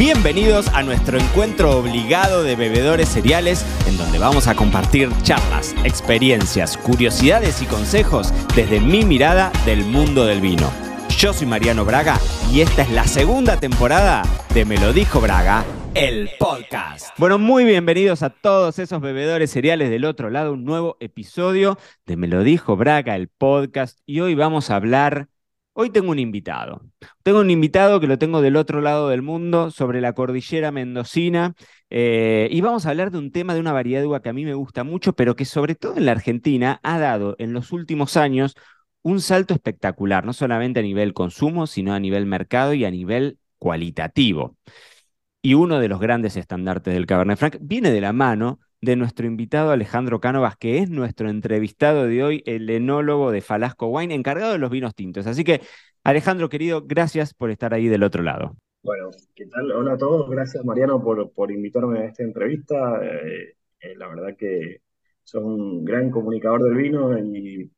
[0.00, 6.78] Bienvenidos a nuestro encuentro obligado de bebedores cereales, en donde vamos a compartir charlas, experiencias,
[6.78, 10.72] curiosidades y consejos desde mi mirada del mundo del vino.
[11.18, 12.18] Yo soy Mariano Braga
[12.50, 14.22] y esta es la segunda temporada
[14.54, 17.10] de Me lo dijo Braga, el podcast.
[17.18, 21.76] Bueno, muy bienvenidos a todos esos bebedores cereales del otro lado, un nuevo episodio
[22.06, 25.28] de Me lo dijo Braga, el podcast, y hoy vamos a hablar
[25.72, 26.82] Hoy tengo un invitado.
[27.22, 31.54] Tengo un invitado que lo tengo del otro lado del mundo, sobre la cordillera mendocina,
[31.88, 34.44] eh, y vamos a hablar de un tema de una variedad de que a mí
[34.44, 38.16] me gusta mucho, pero que sobre todo en la Argentina ha dado en los últimos
[38.16, 38.56] años
[39.02, 43.38] un salto espectacular, no solamente a nivel consumo, sino a nivel mercado y a nivel
[43.58, 44.56] cualitativo.
[45.42, 49.26] Y uno de los grandes estandartes del Cabernet Franc viene de la mano de nuestro
[49.26, 54.52] invitado Alejandro Cánovas, que es nuestro entrevistado de hoy, el enólogo de Falasco Wine, encargado
[54.52, 55.26] de los vinos tintos.
[55.26, 55.60] Así que,
[56.02, 58.56] Alejandro, querido, gracias por estar ahí del otro lado.
[58.82, 59.70] Bueno, ¿qué tal?
[59.72, 60.30] Hola a todos.
[60.30, 62.98] Gracias, Mariano, por, por invitarme a esta entrevista.
[63.02, 64.82] Eh, eh, la verdad que
[65.22, 67.70] sos un gran comunicador del vino y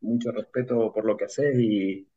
[0.00, 2.08] mucho respeto por lo que haces y,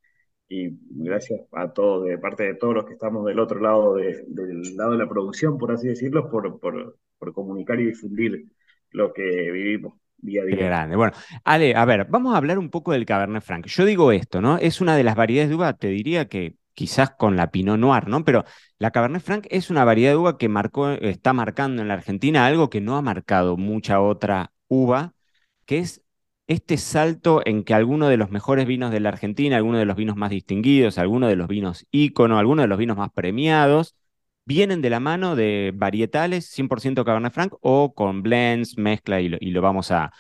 [0.50, 4.76] y gracias a todos, de parte de todos los que estamos del otro lado, del
[4.76, 8.48] lado de la producción, por así decirlo, por, por, por comunicar y difundir
[8.90, 10.58] lo que vivimos día a día.
[10.58, 10.96] Qué grande.
[10.96, 13.68] Bueno, Ale, a ver, vamos a hablar un poco del Cabernet Franc.
[13.68, 14.58] Yo digo esto, ¿no?
[14.58, 18.08] Es una de las variedades de uva, te diría que quizás con la Pinot Noir,
[18.08, 18.26] ¿no?
[18.26, 18.44] Pero
[18.80, 22.48] la Cabernet Franc es una variedad de uva que marcó, está marcando en la Argentina
[22.48, 25.14] algo que no ha marcado mucha otra uva,
[25.66, 26.04] que es
[26.48, 29.96] este salto en que algunos de los mejores vinos de la Argentina, algunos de los
[29.96, 33.96] vinos más distinguidos, algunos de los vinos ícono, algunos de los vinos más premiados,
[34.46, 39.62] vienen de la mano de varietales 100% Cabernet Franc o con blends, mezcla y lo,
[39.62, 40.12] vamos a,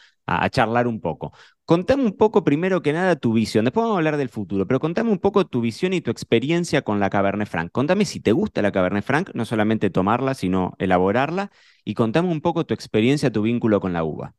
[0.51, 1.33] charlar un poco.
[1.65, 4.79] Contame un poco primero que nada tu visión, después vamos a hablar del futuro, pero
[4.79, 7.71] contame un poco tu visión y tu experiencia con la Cabernet Franc.
[7.71, 11.51] Contame si te gusta la Cabernet Franc, no solamente tomarla, sino elaborarla,
[11.83, 14.35] y contame un poco tu experiencia, tu vínculo con la uva.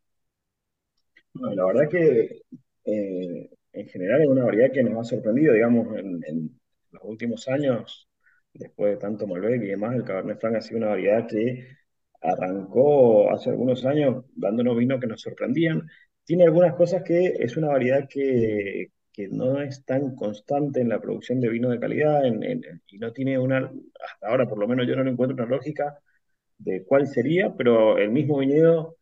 [1.35, 2.43] La verdad que
[2.85, 6.59] eh, en general es una variedad que nos ha sorprendido, digamos, en
[6.91, 8.09] los últimos años
[8.55, 11.67] después de tanto Malbec y demás, el Cabernet Franc ha sido una variedad que
[12.21, 15.83] arrancó hace algunos años dándonos vinos que nos sorprendían.
[16.25, 21.01] Tiene algunas cosas que es una variedad que, que no es tan constante en la
[21.01, 22.23] producción de vino de calidad
[22.89, 25.99] y no tiene una, hasta ahora por lo menos yo no encuentro una lógica
[26.59, 28.97] de cuál sería, pero el mismo viñedo,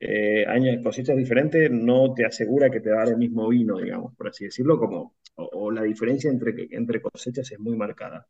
[0.00, 4.14] eh, años cosechas diferentes, no te asegura que te va a el mismo vino, digamos,
[4.16, 8.26] por así decirlo, como, o, la diferencia entre, entre cosechas es muy marcada.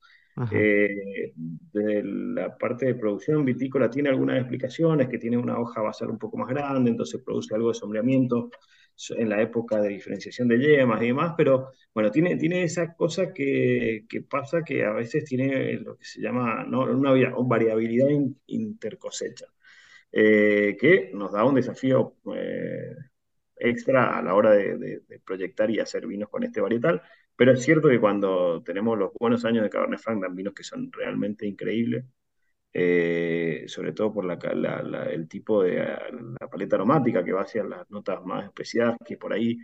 [0.50, 6.10] Eh, de la parte de producción vitícola tiene algunas explicaciones, que tiene una hoja basal
[6.10, 8.50] un poco más grande, entonces produce algo de sombreamiento
[9.10, 13.32] en la época de diferenciación de yemas y demás, pero bueno, tiene, tiene esa cosa
[13.32, 18.08] que, que pasa que a veces tiene lo que se llama una variabilidad
[18.46, 19.46] intercosecha,
[20.12, 22.94] eh, que nos da un desafío eh,
[23.56, 27.02] extra a la hora de, de, proyectar y hacer vinos con este varietal.
[27.36, 30.64] Pero es cierto que cuando tenemos los buenos años de Cabernet Franc dan vinos que
[30.64, 32.04] son realmente increíbles,
[32.72, 35.76] eh, sobre todo por el tipo de
[36.40, 39.58] la paleta aromática que va hacia las notas más especiadas, que por ahí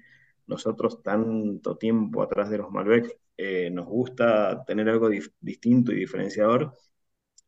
[0.46, 5.10] nosotros tanto tiempo atrás de los Malbec eh, nos gusta tener algo
[5.40, 6.74] distinto y diferenciador.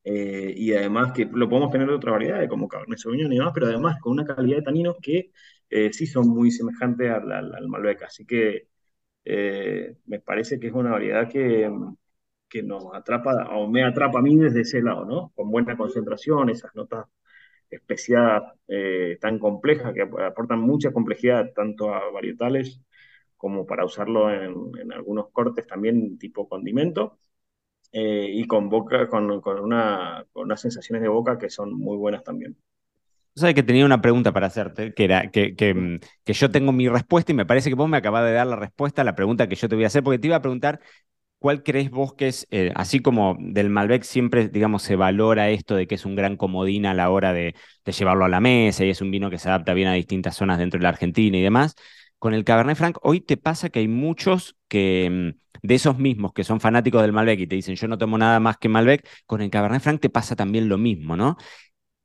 [0.05, 3.53] Eh, y además que lo podemos tener de otra variedad, como Cabernet Sauvignon y demás,
[3.55, 5.33] pero además con una calidad de taninos que
[5.93, 8.03] sí son muy semejantes al Malbec.
[8.03, 8.69] Así que
[9.25, 11.71] eh, me parece que es una variedad que,
[12.49, 15.33] que nos atrapa, o me atrapa a mí desde ese lado, ¿no?
[15.35, 17.07] Con buena concentración, esas notas
[17.71, 22.81] especiadas eh, tan complejas que aportan mucha complejidad tanto a varietales
[23.37, 27.19] como para usarlo en, algunos cortes también tipo condimento.
[27.93, 32.25] Eh, y con boca, con, una, con unas sensaciones de boca que son muy buenas
[32.25, 32.57] también.
[33.37, 36.89] Sabes que tenía una pregunta para hacerte, que era que, mm, que, yo tengo mi
[36.89, 39.49] respuesta y me parece que vos me acabas de dar la respuesta a la pregunta
[39.49, 40.81] que yo te voy a hacer, porque te iba a preguntar
[41.39, 45.77] cuál crees vos que es, eh, así como del Malbec siempre, digamos, se valora esto
[45.77, 47.55] de que es un gran comodín a la hora de,
[47.87, 50.59] llevarlo a la mesa y es un vino que se adapta bien a distintas zonas
[50.59, 51.75] dentro de la Argentina y demás.
[52.19, 56.33] Con el Cabernet Franc, hoy te pasa que hay muchos que mm, de esos mismos
[56.33, 59.07] que son fanáticos del Malbec y te dicen yo no tomo nada más que Malbec,
[59.27, 61.37] con el Cabernet Franc te pasa también lo mismo, ¿no?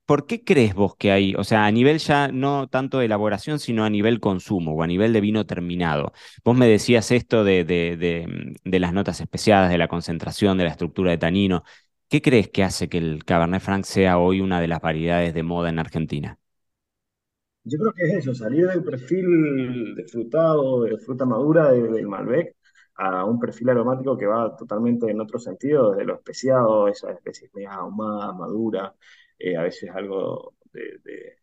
[0.09, 3.59] ¿Por qué crees vos que hay, o sea, a nivel ya no tanto de elaboración,
[3.59, 6.13] sino a nivel consumo o a nivel de vino terminado?
[6.44, 11.11] Vos me decías esto de, de, las notas especiadas, de la concentración, de la estructura
[11.11, 11.63] de tanino.
[12.07, 15.44] ¿Qué crees que hace que el Cabernet Franc sea hoy una de las variedades de
[15.44, 16.39] moda en Argentina?
[17.63, 22.56] Yo creo que es eso, salir del perfil de frutado, de fruta madura del Malbec,
[22.95, 27.53] a un perfil aromático que va totalmente en otro sentido, desde lo especiado, esas especies
[27.53, 28.94] medio ahumadas, maduras,
[29.39, 31.38] eh, a veces algo de,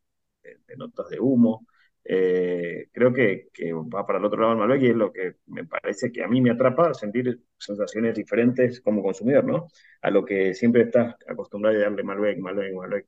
[0.77, 1.67] notas de humo.
[2.05, 3.49] Eh, creo que,
[3.93, 6.29] va para el otro lado del Malbec y es lo que me parece que a
[6.29, 9.69] mí me atrapa, sentir sensaciones diferentes como consumidor, ¿no?
[10.03, 13.07] A lo que siempre estás acostumbrado a darle Malbec, Malbec, Malbec.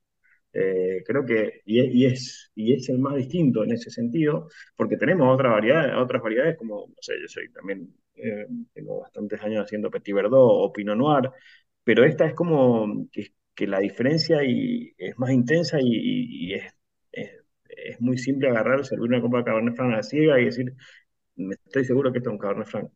[0.52, 5.32] Eh, creo que, y es, y, es, el más distinto en ese sentido, porque tenemos
[5.32, 9.90] otra variedad, otras variedades, como, no sé, yo soy también, eh, tengo bastantes años haciendo
[9.90, 11.30] Petit Verdot o Pinot Noir,
[11.84, 16.72] pero esta es como que, que la diferencia y, es más intensa y, es,
[17.10, 20.74] es, muy simple agarrar, servir una copa de Cabernet Franc a la ciega y decir,
[21.34, 22.88] me estoy seguro que esto es un Cabernet Franc.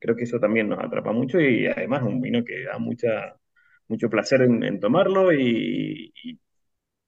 [0.00, 3.36] Creo que eso también nos atrapa mucho y además es un vino que da mucha,
[3.86, 6.12] mucho placer en, tomarlo y,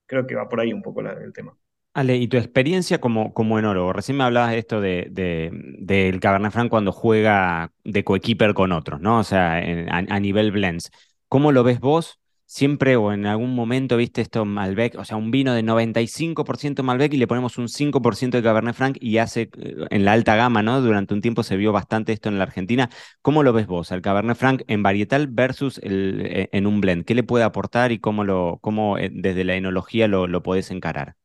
[0.06, 1.56] creo que va por ahí un poco el tema.
[1.94, 6.52] Ale, y tu experiencia como, como enólogo, recién me hablabas de esto de, del Cabernet
[6.52, 9.18] Franc cuando juega de coequiper con otros, ¿no?
[9.18, 10.92] O sea, a, nivel blends.
[11.28, 12.21] ¿Cómo lo ves vos?
[12.54, 17.14] Siempre o en algún momento viste esto Malbec, o sea, un vino de 95% Malbec
[17.14, 20.62] y le ponemos un 5% de Cabernet Franc y hace eh, en la alta gama,
[20.62, 20.82] ¿no?
[20.82, 22.90] Durante un tiempo se vio bastante esto en la Argentina.
[23.22, 27.06] ¿Cómo lo ves vos, el Cabernet Franc en varietal versus el, eh, en un blend?
[27.06, 30.70] ¿Qué le puede aportar y cómo, lo, cómo eh, desde la enología lo, lo podés
[30.70, 31.16] encarar?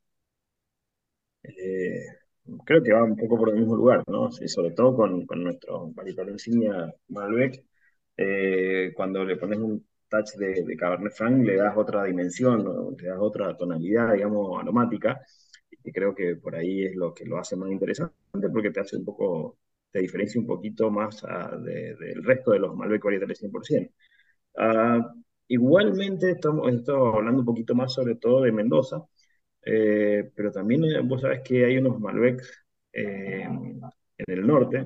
[2.64, 4.32] creo que va un poco por el mismo lugar, ¿no?
[4.32, 7.66] Sí, sobre todo con, con nuestro varietal insignia Malbec.
[8.96, 13.56] cuando le pones un touch de, Cabernet Franc le das otra dimensión, le das otra
[13.58, 15.22] tonalidad, digamos, aromática,
[15.84, 18.16] y creo que por ahí es lo que lo hace más interesante,
[18.52, 19.58] porque te hace un poco,
[19.92, 23.92] te diferencia un poquito más ah, del resto de los Malbec varietales 100%.
[24.58, 25.14] Ah,
[25.48, 29.04] igualmente estamos, estamos hablando un poquito más sobre todo de Mendoza,
[29.66, 32.42] eh, pero también eh, vos sabés que hay unos Malbec
[32.94, 33.48] eh,
[34.18, 34.86] en el norte,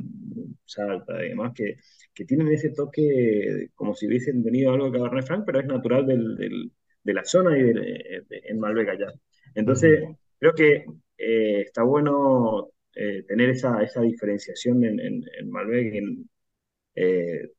[0.66, 1.78] Salta y demás, que,
[2.14, 6.06] que tienen ese toque como si hubiesen tenido algo de Cabernet Franc, pero es natural
[6.06, 6.72] del,
[7.04, 7.62] de la zona y
[8.30, 9.14] en Malbec allá.
[9.56, 10.04] Entonces,
[10.40, 10.86] creo que
[11.18, 16.30] eh, está bueno eh, tener esa, esa diferenciación en, en, Malbec, en,
[16.96, 17.52] eh,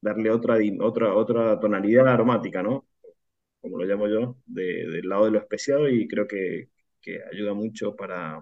[0.00, 2.88] darle otra, otra, otra tonalidad aromática, ¿no?
[3.60, 6.70] Como lo llamo yo, del lado de lo especiado y creo que,
[7.02, 8.40] que ayuda mucho para,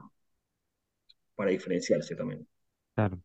[1.35, 2.47] para diferenciarse también.
[2.97, 3.21] Claro.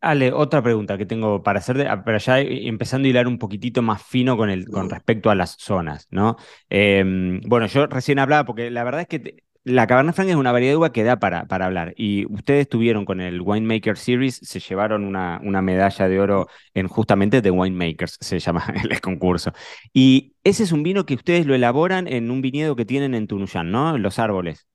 [0.00, 4.02] Ale, otra pregunta que tengo para hacer, pero ya empezando a hilar un poquitito más
[4.02, 6.36] fino con, el, con respecto a las zonas, ¿no?
[6.70, 10.52] Em, bueno, yo recién hablaba, porque la verdad es que la Cabernet Franc es una
[10.52, 14.36] variedad de uva que da para, para hablar, y ustedes tuvieron con el Winemaker Series,
[14.36, 19.52] se llevaron una, una medalla de oro en justamente The Winemakers, se llama el concurso.
[19.92, 23.26] Y ese es un vino que ustedes lo elaboran en un viñedo que tienen en
[23.26, 23.98] Tunuyán, ¿no?
[23.98, 24.66] Los árboles.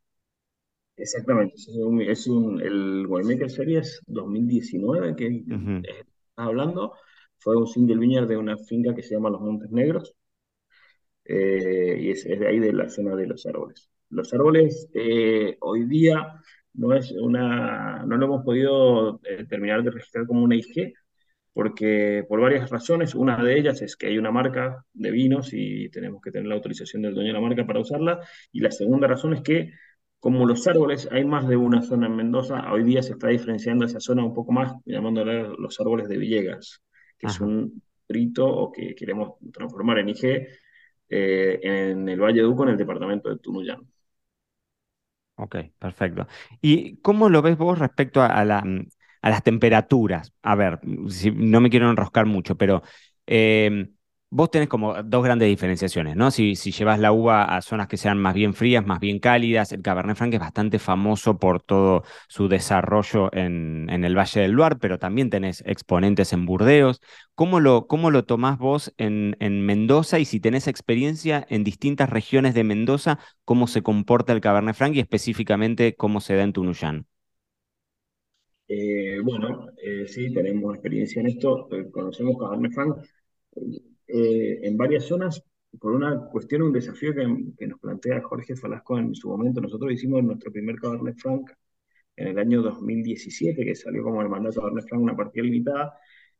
[0.97, 5.93] Exactamente, es un, el Winemaker Series 2019 que estás
[6.37, 6.93] hablando,
[7.37, 10.15] fue un single vineyard de una finca que se llama Los Montes Negros,
[11.25, 13.89] eh, y es, de ahí de la zona de los árboles.
[14.09, 16.41] Los árboles eh, hoy día
[16.73, 20.93] no es una, no lo hemos podido eh, terminar de registrar como una IG,
[21.53, 25.89] porque por varias razones, una de ellas es que hay una marca de vinos y
[25.89, 28.19] tenemos que tener la autorización del dueño de la marca para usarla,
[28.51, 29.71] y la segunda razón es que
[30.19, 33.85] como los árboles, hay más de una zona en Mendoza, hoy día se está diferenciando
[33.85, 36.81] esa zona un poco más, llamándole los árboles de Villegas,
[37.17, 40.47] que es un trito o que queremos transformar en IG
[41.09, 43.81] eh, en el Valle de Uco, en el departamento de Tunuyán.
[45.37, 46.27] Ok, perfecto.
[46.61, 50.33] ¿Y cómo lo ves vos respecto a, a las temperaturas?
[50.41, 52.83] A ver, si, no me quiero enroscar mucho, pero
[53.27, 53.89] eh,
[54.29, 56.31] vos tenés como dos grandes diferenciaciones, ¿no?
[56.31, 59.71] Si, si llevas la uva a zonas que sean más bien frías, más bien cálidas,
[59.71, 64.75] el Cabernet Franc es bastante famoso por todo su desarrollo en, el Valle del Loire,
[64.79, 67.01] pero también tenés exponentes en Burdeos.
[67.33, 72.09] ¿Cómo lo, cómo lo tomás vos en, en Mendoza y si tenés experiencia en distintas
[72.09, 76.53] regiones de Mendoza, cómo se comporta el Cabernet Franc y específicamente cómo se da en
[76.53, 77.07] Tunuyán?
[78.67, 81.67] Eh, bueno, eh, sí, tenemos experiencia en esto.
[81.71, 82.97] Eh, conocemos Cabernet Franc
[84.07, 85.43] eh, en varias zonas
[85.79, 89.61] por una cuestión, un desafío que, nos plantea Jorge Falasco en su momento.
[89.61, 91.51] Nosotros hicimos nuestro primer Cabernet Franc
[92.15, 95.93] en el año 2017, que salió como el mandato Cabernet Franc una partida limitada,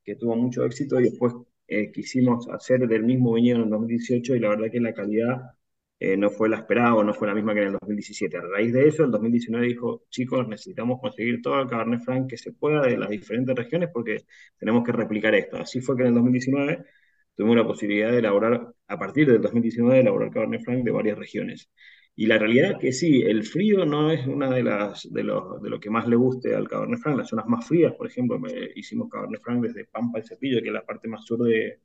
[0.03, 1.34] que tuvo mucho éxito y después
[1.67, 5.55] eh, quisimos hacer del mismo viñedo en el 2018 y la verdad que la calidad
[6.00, 8.38] eh, no fue la esperada o no fue la misma que en el 2017.
[8.38, 12.38] A raíz de eso, el 2019 dijo, chicos, necesitamos conseguir todo el Cabernet Franc que
[12.38, 14.25] se pueda de las diferentes regiones porque
[14.57, 15.57] tenemos que replicar esto.
[15.57, 16.86] Así fue que en el 2019
[17.35, 21.17] tuvimos la posibilidad de elaborar, a partir del 2019, de elaborar Cabernet Franc de varias
[21.17, 21.69] regiones.
[22.15, 25.59] Y la realidad es que sí, el frío no es una de las de lo,
[25.59, 27.17] de lo que más le guste al Cabernet Franc.
[27.17, 28.39] Las zonas más frías, por ejemplo,
[28.75, 31.79] hicimos Cabernet Franc desde Pampa el Cepillo, que es la parte más sur de,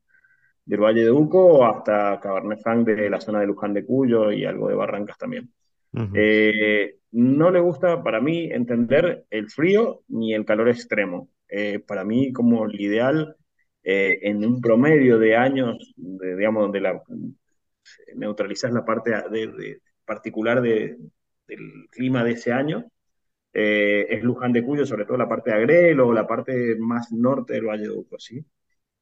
[0.65, 4.45] del Valle de Uco, hasta Cabernet Franc de la zona de Luján de Cuyo y
[4.45, 5.51] algo de Barrancas también.
[5.93, 6.13] Ujú.
[6.15, 11.29] Eh, no le gusta para mí entender el frío ni el calor extremo.
[11.49, 13.37] Eh, para mí, como el ideal,
[13.83, 17.03] eh, en un promedio de años, de, digamos, donde la,
[18.15, 20.99] neutralizas la parte de, de particular de,
[21.47, 22.87] del clima de ese año,
[23.53, 27.13] eh, es Luján de Cuyo, sobre todo la parte de Agrelo o la parte más
[27.13, 28.45] norte del Valle de Uco, ¿sí?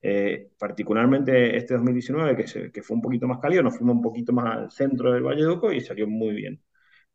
[0.00, 4.02] Eh, particularmente este 2019, que, se, que, fue un poquito más cálido, nos fuimos un
[4.02, 6.62] poquito más al centro del Valle de Uco y salió muy bien.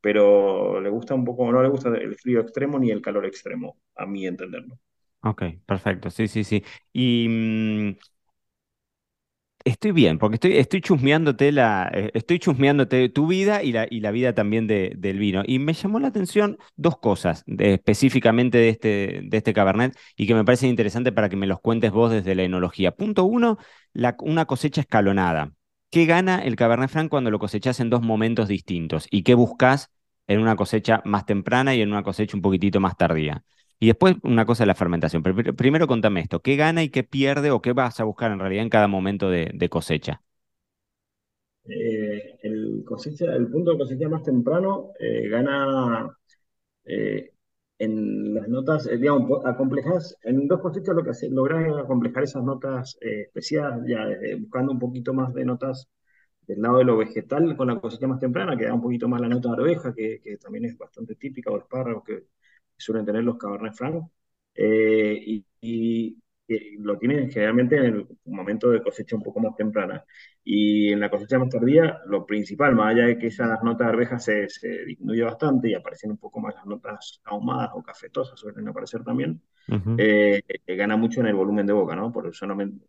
[0.01, 3.79] Pero le gusta un poco, no le gusta el frío extremo ni el calor extremo,
[3.95, 4.79] a mi entenderlo.
[5.25, 6.63] Ok, perfecto, sí, sí, sí.
[6.91, 7.97] Y mm,
[9.65, 14.01] estoy bien, porque estoy, estoy chusmeándote la, eh, estoy chusmeándote tu vida y la, y
[14.01, 15.43] la vida también de- del vino.
[15.45, 20.33] Y me llamó la atención dos cosas específicamente de este, de este Cabernet y que
[20.35, 22.91] me parecen interesantes para que me los cuentes vos desde la enología.
[22.95, 23.57] Punto uno,
[24.21, 25.51] una cosecha escalonada.
[25.89, 29.07] ¿Qué gana el Cabernet Franc cuando lo cosechás en dos momentos distintos?
[29.11, 29.91] ¿Y qué buscas
[30.27, 33.43] en una cosecha más temprana y en una cosecha un poquitito más tardía?
[33.79, 35.23] Y después una cosa de la fermentación.
[35.23, 38.63] Primero contame esto, ¿qué gana y qué pierde o qué vas a buscar en realidad
[38.63, 40.21] en cada momento de, cosecha?
[41.65, 46.09] Eh, el, cosecha, el punto de cosecha más temprano eh, gana
[46.85, 47.31] eh,
[47.77, 49.41] en las notas, digamos,
[50.23, 54.05] en dos cosechas lo que hace, logras es acomplejar esas notas especiales, ya
[54.39, 55.89] buscando un poquito más de notas
[56.47, 59.21] del lado de lo vegetal con la cosecha más temprana, que da un poquito más
[59.21, 62.23] la nota de que, que también es bastante típica, o espárragos que
[62.77, 64.05] suelen tener los Cabernet Franc,
[64.55, 69.55] eh, y, y- y lo tienen generalmente en el momento de cosecha un poco más
[69.55, 70.03] temprana.
[70.43, 73.93] Y en la cosecha más tardía, lo principal, más allá de que esas notas de
[73.93, 78.39] arveja se, se disminuye bastante y aparecen un poco más las notas ahumadas o cafetosas,
[78.39, 79.93] suelen aparecer también, Ujú.
[79.97, 82.11] eh, eh, gana mucho en el volumen de boca, ¿no?
[82.11, 82.85] Por solamente,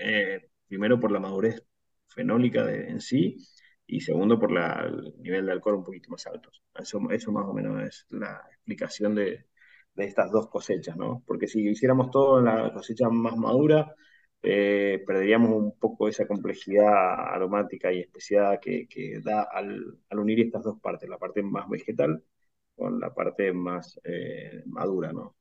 [0.00, 1.62] eh, primero por la madurez
[2.08, 3.36] fenólica de- en sí
[3.86, 6.50] y segundo por la- el nivel de alcohol un poquito más alto.
[6.78, 9.46] Eso, eso más o menos es la explicación de,
[9.94, 11.22] de estas dos cosechas, ¿no?
[11.26, 13.94] Porque si hiciéramos todo en la cosecha más madura,
[14.42, 16.88] eh, perderíamos un poco esa complejidad
[17.34, 21.68] aromática y especiada que, que da al, al unir estas dos partes, la parte más
[21.68, 22.22] vegetal
[22.76, 25.36] con la parte más eh, madura, ¿no?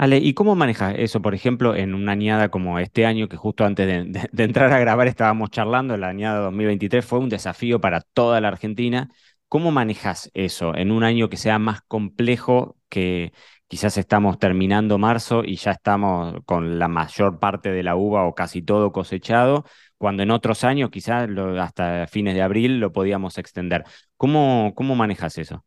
[0.00, 3.64] Ale, ¿y cómo manejas eso, por ejemplo, en una añada como este año, que justo
[3.64, 8.40] antes de, entrar a grabar estábamos charlando, la añada 2023 fue un desafío para toda
[8.40, 9.10] la Argentina?
[9.48, 13.32] ¿Cómo manejas eso en un año que sea más complejo, que
[13.66, 18.34] quizás estamos terminando marzo y ya estamos con la mayor parte de la uva o
[18.36, 19.64] casi todo cosechado,
[19.96, 21.28] cuando en otros años quizás
[21.60, 23.84] hasta fines de abril lo podíamos extender?
[24.16, 25.64] ¿Cómo, cómo manejas eso?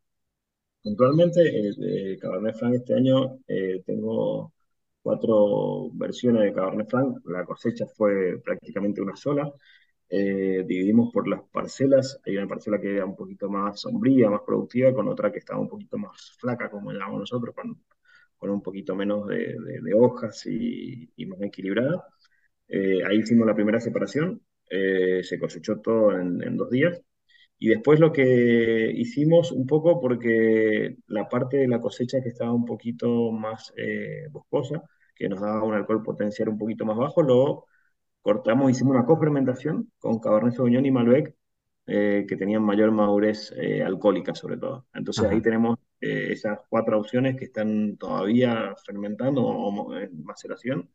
[0.82, 4.52] Puntualmente, eh, Cabernet Franc este año eh, tengo
[5.00, 7.18] cuatro versiones de Cabernet Franc.
[7.26, 9.52] La cosecha fue prácticamente una sola.
[10.08, 12.20] Eh, dividimos por las parcelas.
[12.26, 15.60] Hay una parcela que era un poquito más sombría, más productiva, con otra que estaba
[15.60, 17.80] un poquito más flaca, como llamamos nosotros, con,
[18.38, 22.06] con un poquito menos de, de- de hojas y, y más equilibrada.
[22.68, 24.42] Eh, ahí hicimos la primera separación.
[24.70, 27.02] Eh, se cosechó todo en en dos días.
[27.62, 32.52] Y después lo que hicimos un poco, porque la parte de la cosecha que estaba
[32.52, 34.82] un poquito más eh, boscosa,
[35.14, 37.66] que nos daba un alcohol potencial un poquito más bajo, lo
[38.20, 41.36] cortamos, hicimos una cofermentación con Cabernet Sauvignon y Malbec,
[41.86, 44.86] eh, que tenían mayor madurez eh, alcohólica sobre todo.
[44.92, 50.90] Entonces ahí tenemos eh, esas cuatro opciones que están todavía fermentando o, en maceración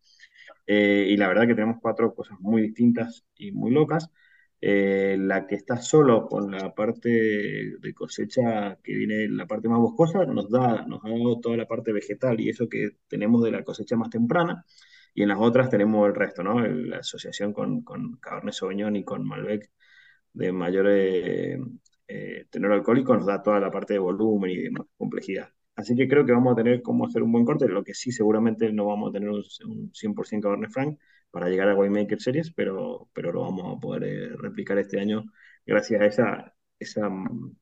[0.69, 4.11] y la verdad que tenemos cuatro cosas muy distintas y muy locas.
[4.59, 9.77] Eh, la que está solo con la parte de cosecha que viene la parte más
[9.79, 13.51] boscosa nos da, nos ha dado toda la parte vegetal y eso que tenemos de
[13.51, 14.65] la cosecha más temprana.
[15.13, 16.59] Y en las otras tenemos el resto, ¿no?
[16.61, 19.71] La asociación con, con Cabernet Sauvignon y con Malbec
[20.33, 21.57] de mayor eh,
[22.07, 25.49] eh, tenor alcohólico nos da toda la parte de volumen y de complejidad.
[25.75, 28.11] Así que creo que vamos a tener cómo hacer un buen corte, lo que sí
[28.11, 30.99] seguramente no vamos a tener un, un 100% Cabernet Franc
[31.31, 35.25] para llegar a Winemaker Series, pero, pero lo vamos a poder eh, replicar este año
[35.65, 37.55] gracias a esa, esa mm,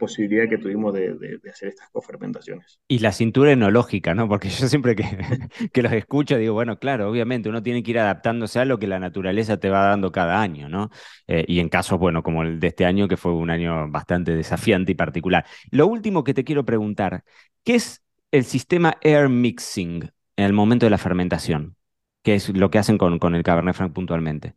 [0.00, 2.80] posibilidad que tuvimos de hacer estas cofermentaciones.
[2.88, 4.28] Y la cintura enológica, ¿no?
[4.28, 5.04] Porque yo siempre que,
[5.72, 8.88] que los escucho digo, bueno, claro, obviamente uno tiene que ir adaptándose a lo que
[8.88, 10.90] la naturaleza te va dando cada año, ¿no?
[11.28, 14.34] Eh, y en casos, bueno, como el de este año, que fue un año bastante
[14.34, 15.44] desafiante y particular.
[15.70, 17.22] Lo último que te quiero preguntar,
[17.62, 18.02] ¿qué es
[18.32, 21.76] el sistema air mixing en el momento de la fermentación?
[22.22, 24.54] ¿Qué es lo que hacen con, con el Cabernet Franc puntualmente?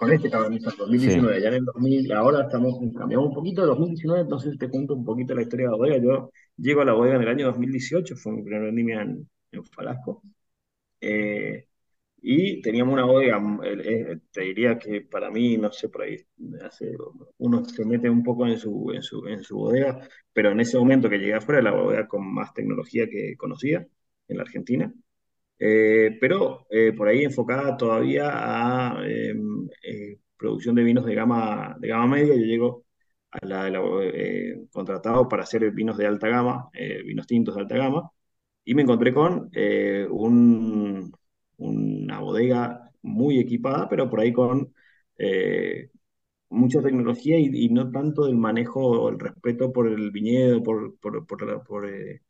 [0.00, 4.22] con este Cabernet Franc, 2019, ya en el 2000, ahora estamos, cambiamos un poquito, 2019,
[4.22, 5.98] entonces te cuento un poquito la historia de la bodega.
[5.98, 9.64] Yo llego a la bodega en el año 2018, fue mi primer vendimia en, en
[9.66, 10.22] Falasco.
[11.00, 11.66] Eh,
[12.22, 16.16] y teníamos una bodega, mm, eh, te diría que para mí, no sé, por ahí,
[16.64, 16.96] hace,
[17.38, 20.00] uno se mete un poco en su, en su, en su bodega,
[20.32, 23.86] pero en ese momento que llegué afuera, la bodega con más tecnología que conocía
[24.28, 24.94] en la Argentina.
[25.60, 29.68] Eh, pero eh, por ahí enfocada todavía a em,
[30.36, 32.34] producción de vinos de gama, de gama media.
[32.34, 32.86] Yo llego
[33.30, 33.70] a la,
[34.72, 36.70] contratado para hacer vinos de alta gama,
[37.04, 38.10] vinos tintos de alta gama,
[38.64, 39.50] y me encontré con
[40.10, 41.12] un,
[41.58, 44.72] una bodega muy equipada, pero por ahí con
[45.18, 45.90] eh,
[46.50, 52.22] mucha tecnología y, no tanto del manejo el respeto por el viñedo, por, por, eh,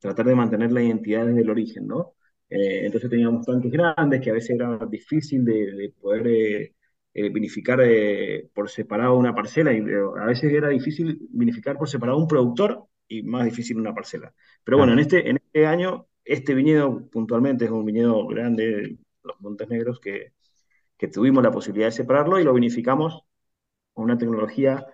[0.00, 2.14] tratar de mantener la identidad desde el origen, ¿no?
[2.54, 6.72] Eh, entonces teníamos tanques grandes que a veces era difícil de, poder
[7.14, 7.80] vinificar
[8.54, 9.78] por separado una parcela y
[10.20, 14.34] a veces era difícil vinificar por separado un productor y más difícil una parcela.
[14.64, 19.40] Pero bueno, en este, en este año este viñedo puntualmente es un viñedo grande, los
[19.40, 20.32] Montes Negros, que,
[21.12, 23.24] tuvimos la posibilidad de separarlo y lo vinificamos
[23.92, 24.86] con una tecnología,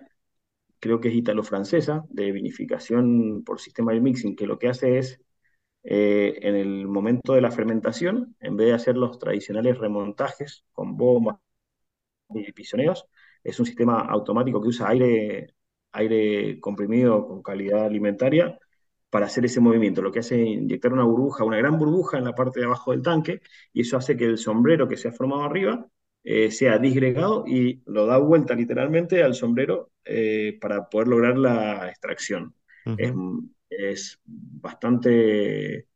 [0.79, 5.21] creo que es italo-francesa, de vinificación por sistema de mixing, que lo que hace es,
[5.83, 10.97] eh, en el momento de la fermentación, en vez de hacer los tradicionales remontajes con
[10.97, 11.37] bombas
[12.29, 13.05] y pisoneos,
[13.43, 15.55] es un sistema automático que usa aire,
[15.91, 18.59] aire comprimido con calidad alimentaria
[19.09, 20.01] para hacer ese movimiento.
[20.01, 22.91] Lo que hace es inyectar una burbuja, una gran burbuja en la parte de abajo
[22.91, 23.41] del tanque,
[23.73, 25.87] y eso hace que el sombrero que se ha formado arriba
[26.23, 31.89] eh, sea disgregado y lo da vuelta literalmente al sombrero eh, para poder lograr la
[31.89, 32.53] extracción.
[32.97, 33.13] es,
[34.25, 35.87] bastante...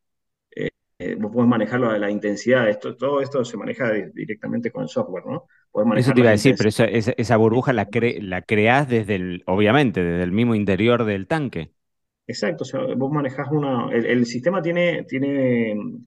[0.99, 4.89] Eh, vos podés manejarlo a la intensidad, esto, todo esto se maneja directamente con el
[4.89, 5.47] software, ¿no?
[5.95, 7.89] Eso te iba a decir, pero esa, burbuja la,
[8.21, 11.71] la creás desde el, obviamente, desde el mismo interior del tanque.
[12.27, 13.91] Exacto, o sea, vos manejás una.
[13.91, 16.05] El, sistema tiene, tiene mm,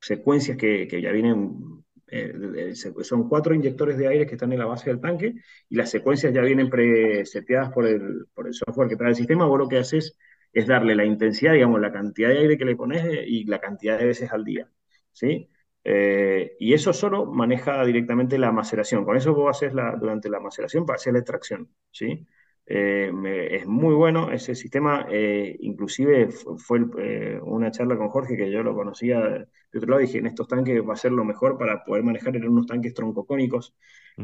[0.00, 1.84] secuencias que, ya vienen.
[2.06, 5.34] Eh, son cuatro inyectores de aire que están en la base del tanque
[5.68, 9.46] y las secuencias ya vienen preseteadas por el, por el software que trae el sistema.
[9.46, 10.16] Vos lo que haces
[10.52, 13.60] es darle la intensidad, digamos, la cantidad de aire que le pones eh, y la
[13.60, 14.68] cantidad de veces al día.
[15.12, 15.48] ¿sí?
[15.84, 19.04] Eh, y eso solo maneja directamente la maceración.
[19.04, 21.68] Con eso vos haces durante la maceración para hacer la extracción.
[21.90, 22.26] ¿sí?
[22.64, 23.10] Eh,
[23.50, 28.62] es muy bueno ese sistema, eh, inclusive fue eh, una charla con Jorge que yo
[28.62, 31.84] lo conocía de otro lado, dije, en estos tanques va a ser lo mejor para
[31.84, 33.74] poder manejar en unos tanques troncocónicos,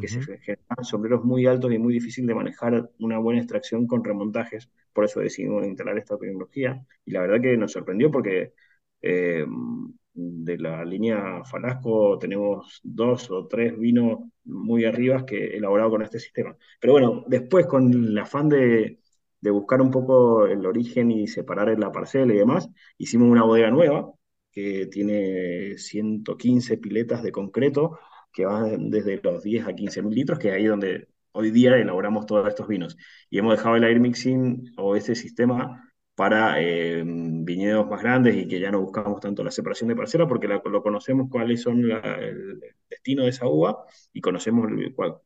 [0.00, 4.04] que se generan sombreros muy altos y muy difícil de manejar una buena extracción con
[4.04, 8.52] remontajes, por eso decidimos instalar esta tecnología, y la verdad que nos sorprendió porque
[9.00, 16.18] de la línea Falasco tenemos dos o tres vinos muy arriba que elaborado con este
[16.18, 16.56] sistema.
[16.80, 19.00] Pero bueno, después con el afán de,
[19.42, 24.12] buscar un poco el origen y separar la parcela y demás, hicimos una bodega nueva
[24.50, 27.98] que tiene 115 piletas de concreto
[28.32, 31.76] que van desde los 10 a 15 mil litros, que es ahí donde hoy día
[31.76, 32.96] elaboramos todos estos vinos.
[33.30, 35.87] Y hemos dejado el air mixing o ese sistema
[36.18, 40.26] para eh, viñedos más grandes y que ya no buscamos tanto la separación de parcela
[40.26, 45.20] porque lo conocemos cuáles son el destino de esa uva y conocemos cuál,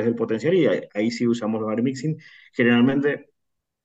[0.00, 2.18] es el potencial y ahí, sí usamos los mixing.
[2.52, 3.30] Generalmente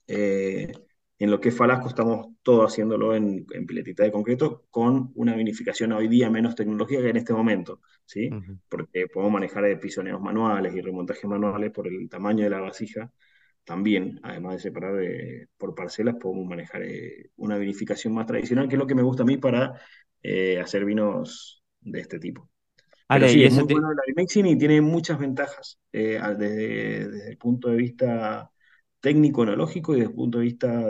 [0.06, 0.72] eh,
[1.18, 5.92] en lo que es Falasco estamos todo haciéndolo en, piletita de concreto con una vinificación
[5.94, 8.30] hoy día menos tecnología que en este momento, ¿sí?
[8.70, 13.12] Porque podemos manejar pisoneos manuales y remontajes manuales por el tamaño de la vasija
[13.64, 18.76] también, además de separar eh, por parcelas, podemos manejar eh, una vinificación más tradicional, que
[18.76, 19.80] es lo que me gusta a mí para
[20.22, 22.50] eh, hacer vinos de este tipo.
[23.08, 27.76] Pero sí, es muy bueno el mixing y tiene muchas ventajas desde, el punto de
[27.78, 28.50] vista
[29.00, 30.84] técnico, enológico y desde el punto de vista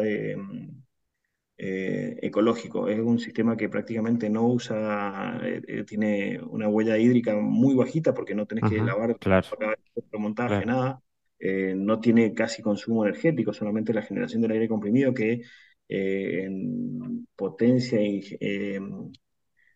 [1.57, 2.87] ecológico.
[2.87, 5.41] Es un sistema que prácticamente no usa,
[5.85, 9.75] tiene una huella hídrica muy bajita porque no tenés que lavar claro, cada
[10.13, 11.01] montaje, nada.
[11.45, 15.41] Eh, no tiene casi consumo energético, solamente la generación del aire comprimido que
[15.89, 18.79] eh, en potencia eh,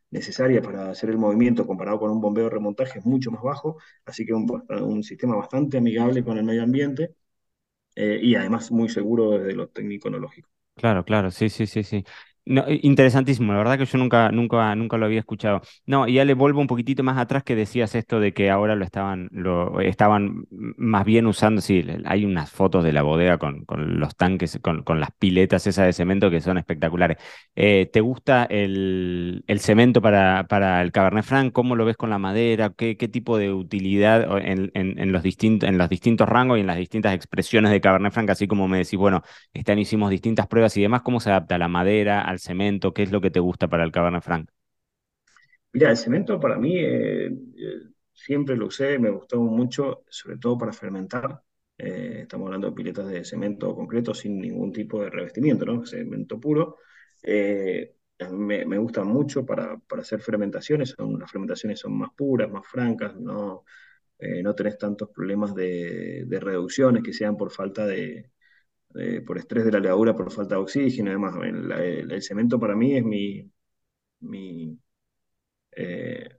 [0.10, 3.78] necesaria para hacer el movimiento comparado con un bombeo de remontaje es mucho más bajo,
[4.06, 7.16] así que un, sistema bastante amigable con el medio ambiente
[7.96, 10.50] y además muy seguro desde lo técnico-enológico.
[10.76, 12.06] Claro, claro, sí, sí, sí, sí.
[12.50, 15.62] No, interesantísimo, la verdad que yo nunca, nunca, nunca lo había escuchado.
[15.86, 18.78] No, y ya le vuelvo un poquitito más atrás que decías esto de que ahora
[18.78, 23.66] lo estaban, lo estaban más bien usando, sí, hay unas fotos de la bodega con,
[23.66, 27.18] con los tanques, con, con, las piletas esas de cemento que son espectaculares.
[27.56, 31.52] Eh, ¿Te gusta el, el cemento para, para, el Cabernet Franc?
[31.52, 32.70] ¿Cómo lo ves con la madera?
[32.70, 36.68] ¿Qué, qué tipo de utilidad en, en, los distintos, en los distintos rangos y en
[36.68, 38.30] las distintas expresiones de Cabernet Franc?
[38.30, 39.22] Así como me decís, bueno,
[39.54, 42.94] este año hicimos distintas pruebas y demás, ¿cómo se adapta la madera, al cemento?
[42.94, 44.50] ¿Qué es lo que te gusta para el Cabernet Franc?
[45.74, 47.82] Mira, el cemento para mí eh, eh,
[48.14, 51.42] siempre lo usé, me gustó mucho, sobre todo para fermentar.
[51.78, 55.86] Eh, estamos hablando de piletas de cemento concreto sin ningún tipo de revestimiento, ¿no?
[55.86, 56.78] Cemento puro.
[58.32, 63.16] me, me gusta mucho para, hacer fermentaciones, son, las fermentaciones son más puras, más francas,
[63.16, 63.64] no,
[64.44, 68.32] no tenés tantos problemas de reducciones que sean por falta de,
[69.00, 72.98] eh, por estrés de la levadura, por falta de oxígeno, además, el, cemento para mí
[72.98, 73.52] es mi,
[74.22, 74.78] mi
[75.72, 76.30] eh,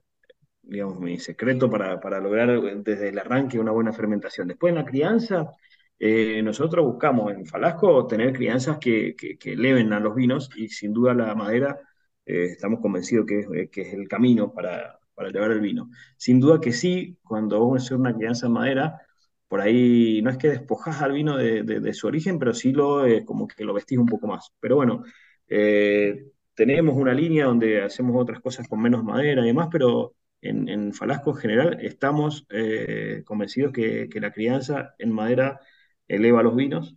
[0.62, 4.48] digamos, mi secreto para, para, lograr desde el arranque una buena fermentación.
[4.48, 5.50] Después en la crianza,
[5.98, 10.92] eh, nosotros buscamos en Falasco tener crianzas que, que, eleven a los vinos y sin
[10.92, 11.80] duda la madera
[12.24, 15.90] estamos convencidos que, que, es el camino para, para elevar el vino.
[16.16, 19.07] Sin duda que sí, cuando vamos a hacer una crianza en madera,
[19.48, 23.24] por ahí no es que despojas al vino de, su origen, pero sí lo, eh,
[23.24, 24.52] como que lo vestís un poco más.
[24.60, 25.04] Pero bueno,
[25.48, 30.92] eh, tenemos una línea donde hacemos otras cosas con menos madera y demás, pero en,
[30.94, 35.60] Falasco en general estamos eh, convencidos que, la crianza en madera
[36.06, 36.96] eleva los vinos.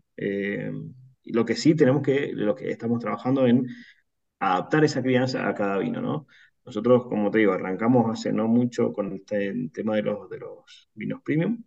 [1.24, 3.68] y lo que sí tenemos que, lo que estamos trabajando en
[4.40, 6.28] adaptar esa crianza a cada vino, ¿no?
[6.66, 10.90] Nosotros, como te digo, arrancamos hace no mucho con este tema de los, de los
[10.94, 11.64] vinos premium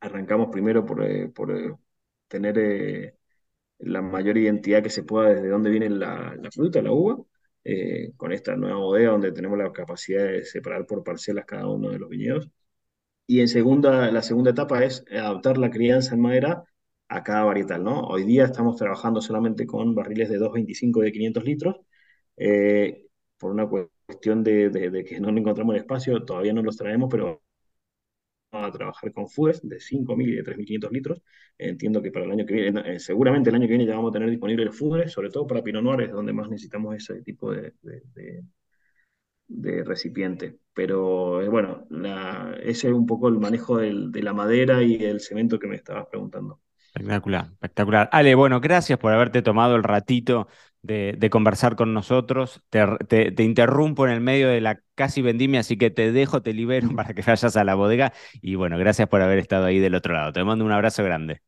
[0.00, 1.74] arrancamos primero por, eh, eh,
[2.28, 3.16] tener eh,
[3.78, 7.18] la mayor identidad que se pueda desde dónde viene la, fruta, la uva,
[8.16, 11.98] con esta nueva bodega donde tenemos la capacidad de separar por parcelas cada uno de
[11.98, 12.48] los viñedos.
[13.26, 16.64] Y en segunda, la segunda etapa es adaptar la crianza en madera
[17.08, 18.02] a cada varietal, ¿no?
[18.02, 21.76] Hoy día estamos trabajando solamente con barriles de 2,25 de 500 litros,
[23.38, 27.42] por una cuestión de, de, que no encontramos el espacio, todavía no los traemos, pero
[28.52, 31.22] a trabajar con FUES de 5.000 y de 3.500 litros.
[31.58, 34.10] Entiendo que para el año que viene, eh, seguramente el año que viene ya vamos
[34.10, 37.52] a tener disponibles los sobre todo para Pinot Noir, es donde más necesitamos ese tipo
[37.52, 37.74] de,
[39.48, 40.58] de, recipiente.
[40.72, 41.86] Pero eh, bueno,
[42.62, 46.06] ese es un poco el manejo de la madera y el cemento que me estabas
[46.06, 46.60] preguntando.
[46.94, 48.08] Espectacular, espectacular.
[48.10, 50.48] Ale, bueno, gracias por haberte tomado el ratito
[50.82, 52.62] de, conversar con nosotros.
[52.70, 56.88] Te, interrumpo en el medio de la casi vendimia, así que te dejo, te libero
[56.96, 58.12] para que vayas a la bodega.
[58.40, 60.32] Y bueno, gracias por haber estado ahí del otro lado.
[60.32, 61.42] Te mando un abrazo grande.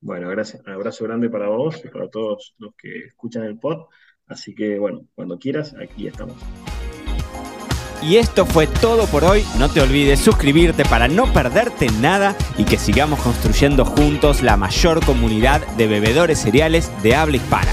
[0.00, 0.62] Bueno, gracias.
[0.66, 3.86] Un abrazo grande para vos y para todos los que escuchan el pod.
[4.26, 6.36] Así que bueno, cuando quieras, aquí estamos.
[8.02, 9.44] Y esto fue todo por hoy.
[9.58, 15.02] No te olvides suscribirte para no perderte nada y que sigamos construyendo juntos la mayor
[15.04, 17.72] comunidad de bebedores cereales de habla hispana.